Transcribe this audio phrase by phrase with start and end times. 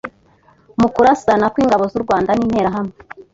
[0.79, 2.95] mu kurasana kw’Ingabo z’u Rwanda n’Interahamwe,